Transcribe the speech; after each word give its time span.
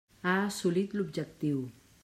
Ha 0.29 0.31
assolit 0.45 0.95
l'objectiu. 0.99 1.61